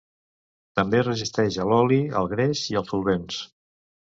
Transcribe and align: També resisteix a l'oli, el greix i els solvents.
També 0.79 1.01
resisteix 1.03 1.59
a 1.65 1.67
l'oli, 1.73 2.01
el 2.23 2.31
greix 2.35 2.65
i 2.75 2.81
els 2.83 2.91
solvents. 2.97 3.41